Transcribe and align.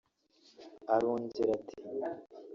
arongera 0.93 1.49
ati 1.57 1.75